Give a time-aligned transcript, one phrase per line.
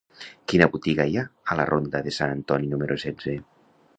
[0.53, 1.25] Quina botiga hi ha
[1.55, 3.37] a la ronda de Sant Antoni número setze?